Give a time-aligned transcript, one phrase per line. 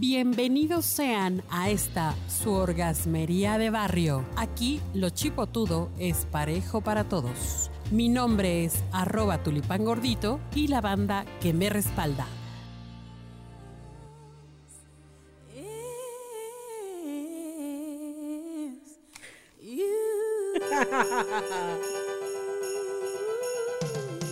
[0.00, 4.24] Bienvenidos sean a esta su orgasmería de barrio.
[4.36, 7.68] Aquí lo chipotudo es parejo para todos.
[7.90, 12.28] Mi nombre es arroba tulipán gordito y la banda que me respalda.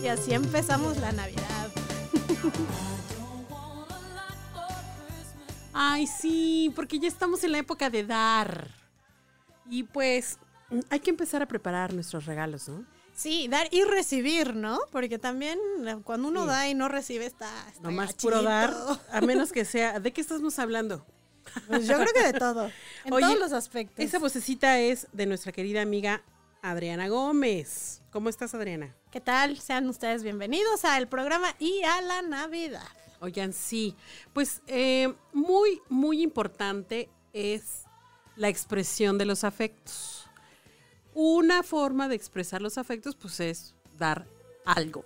[0.01, 1.69] Y así empezamos la Navidad.
[5.79, 8.67] Ay, sí, porque ya estamos en la época de dar.
[9.69, 10.39] Y pues
[10.89, 12.83] hay que empezar a preparar nuestros regalos, ¿no?
[13.13, 14.79] Sí, dar y recibir, ¿no?
[14.91, 16.47] Porque también eh, cuando uno Sí.
[16.47, 18.49] da y no recibe está, está Nomás puro gachito.
[18.49, 19.99] dar, a menos que sea.
[19.99, 21.05] ¿De qué estamos hablando?
[21.67, 22.71] Pues yo creo que de todo.
[23.05, 24.03] En Oye, todos los aspectos.
[24.03, 26.23] Esa vocecita es de nuestra querida amiga
[26.61, 28.01] Adriana Gómez.
[28.11, 28.95] ¿Cómo estás, Adriana?
[29.11, 29.59] ¿Qué tal?
[29.59, 32.81] Sean ustedes bienvenidos al programa y a la Navidad.
[33.19, 33.95] Oigan, sí.
[34.33, 37.83] Pues eh, muy, muy importante es
[38.35, 40.27] la expresión de los afectos.
[41.13, 44.27] Una forma de expresar los afectos, pues es dar
[44.65, 45.03] algo.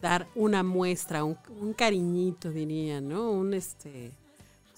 [0.00, 3.30] Dar una muestra, un, un cariñito, diría, ¿no?
[3.30, 4.12] Un este.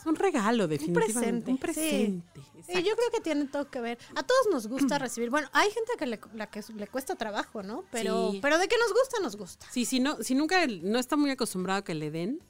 [0.06, 1.14] Un regalo, definitivamente.
[1.20, 2.40] presente, Un presente.
[2.66, 3.98] Sí, yo creo que tiene todo que ver.
[4.14, 5.28] A todos nos gusta recibir.
[5.30, 7.84] Bueno, hay gente que le, la que le cuesta trabajo, ¿no?
[7.90, 8.38] Pero, Sí.
[8.40, 9.66] pero de que nos gusta, nos gusta.
[9.70, 12.40] Sí, si, no, si nunca no está muy acostumbrado a que le den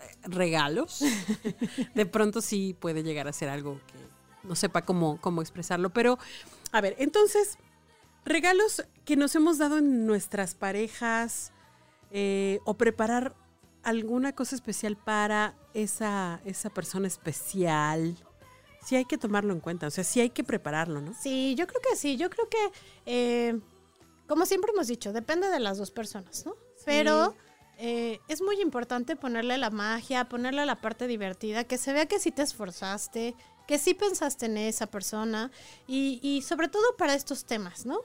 [0.00, 1.00] eh, regalos,
[1.94, 5.90] de pronto sí puede llegar a ser algo que no sepa cómo, cómo expresarlo.
[5.90, 6.18] Pero,
[6.72, 7.56] a ver, entonces,
[8.26, 11.52] regalos que nos hemos dado en nuestras parejas
[12.10, 13.34] eh, o preparar
[13.88, 18.16] alguna cosa especial para esa, esa persona especial.
[18.84, 21.14] Sí hay que tomarlo en cuenta, o sea, sí hay que prepararlo, ¿no?
[21.14, 22.16] Sí, yo creo que sí.
[22.16, 22.72] Yo creo que,
[23.06, 23.58] eh,
[24.26, 26.54] como siempre hemos dicho, depende de las dos personas, ¿no?
[26.84, 27.34] Pero
[27.78, 32.18] eh, es muy importante ponerle la magia, ponerle la parte divertida, que se vea que
[32.18, 33.34] sí te esforzaste,
[33.66, 35.50] que sí pensaste en esa persona
[35.86, 38.00] y, y sobre todo para estos temas, ¿no?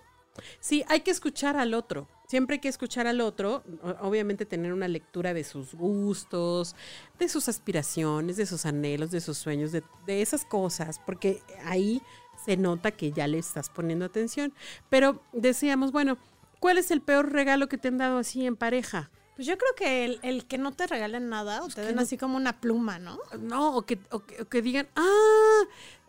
[0.59, 2.07] Sí, hay que escuchar al otro.
[2.27, 3.63] Siempre hay que escuchar al otro,
[4.01, 6.75] obviamente tener una lectura de sus gustos,
[7.19, 12.01] de sus aspiraciones, de sus anhelos, de sus sueños, de, de esas cosas, porque ahí
[12.43, 14.53] se nota que ya le estás poniendo atención.
[14.89, 16.17] Pero decíamos, bueno,
[16.59, 19.11] ¿cuál es el peor regalo que te han dado así en pareja?
[19.35, 22.17] Pues yo creo que el, el que no te regalen nada o te den así
[22.17, 23.17] como una pluma, ¿no?
[23.39, 25.61] No, o que, o que, o que digan, ah,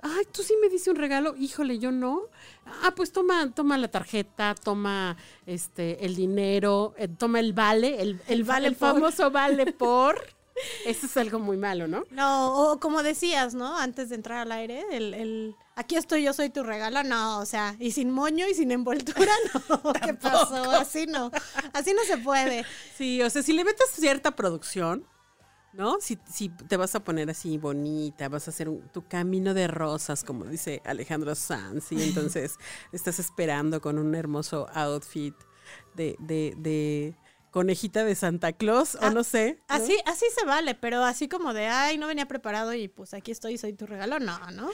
[0.02, 2.22] ay, tú sí me diste un regalo, híjole, yo no.
[2.82, 8.20] Ah, pues toma, toma la tarjeta, toma este el dinero, eh, toma el vale, el,
[8.28, 8.92] el, vale el por.
[8.94, 10.22] famoso vale por.
[10.86, 12.04] Eso es algo muy malo, ¿no?
[12.10, 13.76] No, o como decías, ¿no?
[13.78, 17.46] Antes de entrar al aire, el, el aquí estoy, yo soy tu regalo, no, o
[17.46, 20.70] sea, y sin moño y sin envoltura, no, ¿qué pasó?
[20.70, 21.30] Así no,
[21.72, 22.64] así no se puede.
[22.96, 25.04] Sí, o sea, si le metes cierta producción,
[25.72, 25.96] ¿no?
[26.00, 29.66] Si, si te vas a poner así bonita, vas a hacer un- tu camino de
[29.66, 32.54] rosas, como dice Alejandro Sanz, y entonces
[32.92, 35.34] estás esperando con un hermoso outfit
[35.96, 37.16] de, de, de
[37.54, 39.60] conejita de Santa Claus, o Ah, no sé.
[39.68, 39.74] ¿no?
[39.76, 43.30] Así, así se vale, pero así como de, ay, no venía preparado y pues aquí
[43.30, 44.70] estoy, soy tu regalo, no, ¿no?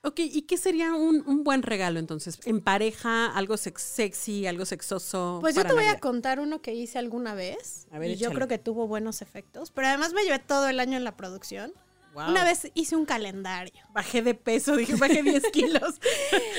[0.00, 2.38] Ok, ¿y qué sería un, un buen regalo entonces?
[2.46, 5.38] ¿En pareja, algo sex- sexy, algo sexoso?
[5.42, 8.32] Pues yo te voy a contar uno que hice alguna vez A ver, y yo
[8.32, 11.74] creo que tuvo buenos efectos, pero además me llevé todo el año en la producción.
[12.14, 12.30] Wow.
[12.30, 13.80] Una vez hice un calendario.
[13.92, 16.00] Bajé de peso, dije, bajé 10 kilos.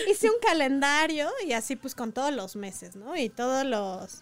[0.10, 3.18] hice un calendario y así pues con todos los meses, ¿no?
[3.18, 4.22] Y todos los...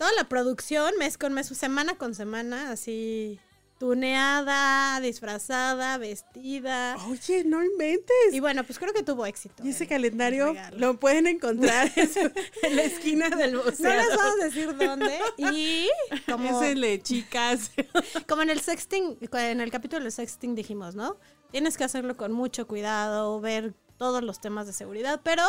[0.00, 3.38] Toda la producción, mes con mes, semana con semana, así
[3.78, 6.96] tuneada, disfrazada, vestida.
[7.10, 8.32] Oye, no inventes.
[8.32, 9.62] Y bueno, pues creo que tuvo éxito.
[9.62, 13.90] Y ese calendario lo pueden encontrar en, la esquina del No museo.
[13.90, 15.18] les vamos a decir dónde.
[15.36, 15.86] Y
[16.26, 17.70] como, Es el de chicas.
[18.26, 21.18] como en el sexting, en el capítulo del sexting dijimos, ¿no?
[21.50, 25.42] Tienes que hacerlo con mucho cuidado, ver todos los temas de seguridad, pero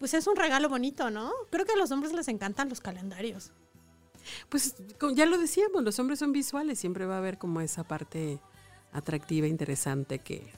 [0.00, 1.30] pues es un regalo bonito, ¿no?
[1.52, 3.52] Creo que a los hombres les encantan los calendarios.
[4.48, 7.84] Pues como ya lo decíamos, los hombres son visuales, siempre va a haber como esa
[7.84, 8.38] parte
[8.92, 10.52] atractiva, interesante que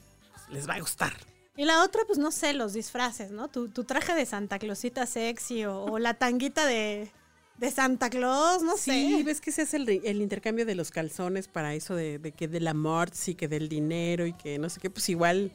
[0.51, 1.15] les va a gustar.
[1.57, 3.49] Y la otra, pues no sé, los disfraces, ¿no?
[3.49, 7.11] Tu, tu traje de Santa Clausita sexy o, o la tanguita de,
[7.59, 9.23] de Santa Claus, no Sí, sé.
[9.25, 12.69] ves que se hace el intercambio de los calzones para eso de, de que del
[12.69, 15.51] amor, sí, que del dinero y que no sé qué, pues igual,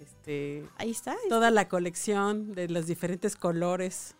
[0.00, 1.16] este, Ahí está.
[1.28, 4.14] toda la colección de los diferentes colores.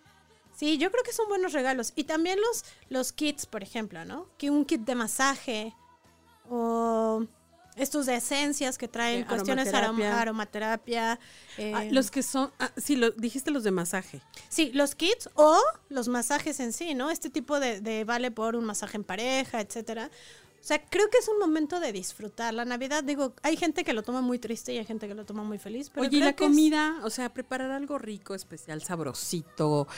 [0.60, 1.94] Sí, yo creo que son buenos regalos.
[1.96, 4.26] Y también los, los kits, por ejemplo, ¿no?
[4.36, 5.74] Que un kit de masaje
[6.50, 7.24] o
[7.76, 10.20] estos de esencias que traen De cuestiones aroma- aromaterapia.
[10.20, 11.20] aromaterapia.
[11.56, 14.20] eh, Ah, los que son, ah, sí, lo, dijiste los de masaje.
[14.50, 15.56] Sí, los kits o
[15.88, 17.10] los masajes en sí, ¿no?
[17.10, 20.10] Este tipo de, de vale por un masaje en pareja, etcétera.
[20.60, 22.52] O sea, creo que es un momento de disfrutar.
[22.52, 25.24] La Navidad, digo, hay gente que lo toma muy triste y hay gente que lo
[25.24, 25.88] toma muy feliz.
[25.88, 29.88] Pero Oye, y la que es- comida, o sea, preparar algo rico, especial, sabrosito,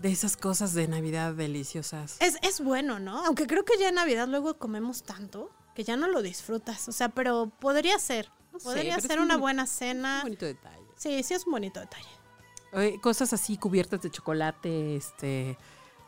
[0.00, 2.16] de esas cosas de Navidad deliciosas.
[2.20, 3.24] Es, es bueno, ¿no?
[3.26, 6.88] Aunque creo que ya en Navidad luego comemos tanto que ya no lo disfrutas.
[6.88, 8.28] O sea, pero podría ser.
[8.52, 10.20] No podría ser un una buena Un cena.
[10.24, 10.82] bonito detalle.
[10.96, 12.08] Sí, sí es un bonito detalle.
[12.72, 15.56] Oye, cosas así cubiertas de chocolate, este,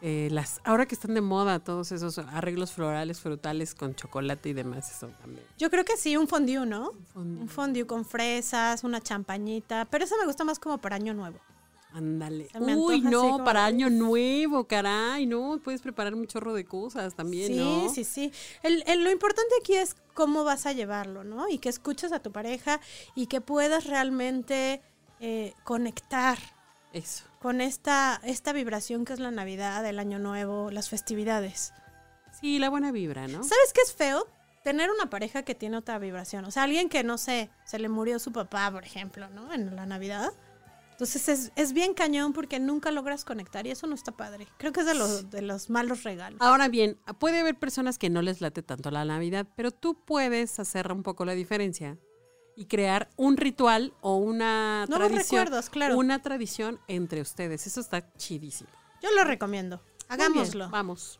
[0.02, 4.52] eh, las, ahora que están de moda todos esos arreglos florales, frutales con chocolate y
[4.54, 5.44] demás, eso también.
[5.58, 6.92] Yo creo que sí, un fondue, ¿no?
[7.12, 7.42] Fondue.
[7.42, 9.86] Un fondue con fresas, una champañita.
[9.90, 11.38] Pero eso me gusta más como para Año Nuevo.
[11.92, 12.48] Ándale.
[12.60, 17.48] Uy, no, como- para año nuevo, caray, no, puedes preparar un chorro de cosas también,
[17.48, 17.88] sí, ¿no?
[17.92, 18.32] sí, sí.
[18.62, 21.48] El, el- lo importante aquí es cómo vas a llevarlo, ¿no?
[21.48, 22.80] Y que escuches a tu pareja
[23.16, 24.82] y que puedas realmente
[25.18, 26.38] eh, conectar
[26.92, 27.24] Eso.
[27.40, 31.72] con esta, esta vibración que es la Navidad, el Año Nuevo, las festividades.
[32.40, 33.42] Sí, la buena vibra, ¿no?
[33.42, 34.26] ¿Sabes qué es feo?
[34.64, 36.44] Tener una pareja que tiene otra vibración.
[36.44, 39.52] O sea, alguien que, no sé, se le murió su papá, por ejemplo, ¿no?
[39.52, 40.32] En la Navidad.
[40.92, 44.46] Entonces es, es bien cañón porque nunca logras conectar y eso no está padre.
[44.58, 46.38] Creo que es de los, de los malos regalos.
[46.42, 50.60] Ahora bien, puede haber personas que no les late tanto la Navidad, pero tú puedes
[50.60, 51.96] hacer un poco la diferencia
[52.56, 55.18] y crear un ritual o una tradición.
[55.46, 55.96] recuerdos, claro.
[55.96, 57.66] Una tradición entre ustedes.
[57.66, 58.70] Eso está chidísimo.
[59.02, 59.76] Yo lo recomiendo.
[59.78, 60.68] Bien, Hagámoslo.
[60.70, 61.19] Vamos.